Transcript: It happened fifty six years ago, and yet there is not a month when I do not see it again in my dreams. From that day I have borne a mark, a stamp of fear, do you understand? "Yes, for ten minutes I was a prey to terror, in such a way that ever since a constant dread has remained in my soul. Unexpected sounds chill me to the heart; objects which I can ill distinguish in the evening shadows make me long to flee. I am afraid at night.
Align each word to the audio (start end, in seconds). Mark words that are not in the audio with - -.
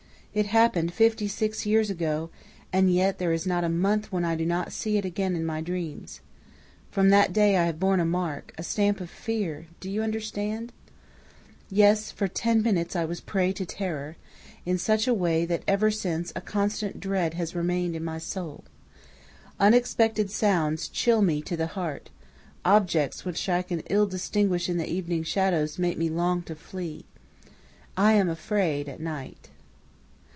It 0.33 0.45
happened 0.45 0.93
fifty 0.93 1.27
six 1.27 1.65
years 1.65 1.89
ago, 1.89 2.29
and 2.71 2.89
yet 2.89 3.17
there 3.17 3.33
is 3.33 3.45
not 3.45 3.65
a 3.65 3.67
month 3.69 4.13
when 4.13 4.23
I 4.23 4.35
do 4.37 4.45
not 4.45 4.71
see 4.71 4.95
it 4.97 5.03
again 5.03 5.35
in 5.35 5.45
my 5.45 5.59
dreams. 5.59 6.21
From 6.89 7.09
that 7.09 7.33
day 7.33 7.57
I 7.57 7.65
have 7.65 7.81
borne 7.81 7.99
a 7.99 8.05
mark, 8.05 8.53
a 8.57 8.63
stamp 8.63 9.01
of 9.01 9.09
fear, 9.09 9.67
do 9.81 9.91
you 9.91 10.01
understand? 10.01 10.71
"Yes, 11.69 12.11
for 12.13 12.29
ten 12.29 12.63
minutes 12.63 12.95
I 12.95 13.03
was 13.03 13.19
a 13.19 13.23
prey 13.23 13.51
to 13.51 13.65
terror, 13.65 14.15
in 14.65 14.77
such 14.77 15.05
a 15.05 15.13
way 15.13 15.43
that 15.47 15.63
ever 15.67 15.91
since 15.91 16.31
a 16.33 16.39
constant 16.39 17.01
dread 17.01 17.33
has 17.33 17.53
remained 17.53 17.97
in 17.97 18.03
my 18.05 18.17
soul. 18.17 18.63
Unexpected 19.59 20.31
sounds 20.31 20.87
chill 20.87 21.21
me 21.21 21.41
to 21.41 21.57
the 21.57 21.67
heart; 21.75 22.09
objects 22.63 23.25
which 23.25 23.49
I 23.49 23.63
can 23.63 23.81
ill 23.89 24.05
distinguish 24.07 24.69
in 24.69 24.77
the 24.77 24.87
evening 24.89 25.23
shadows 25.23 25.77
make 25.77 25.97
me 25.97 26.09
long 26.09 26.41
to 26.43 26.55
flee. 26.55 27.03
I 27.97 28.13
am 28.13 28.29
afraid 28.29 28.87
at 28.87 29.01
night. 29.01 29.49